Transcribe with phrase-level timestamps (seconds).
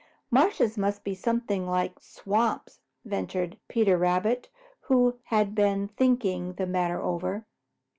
[0.31, 4.49] "Marshes must be something like swamps," ventured Peter Rabbit,
[4.85, 7.45] who had been thinking the matter over.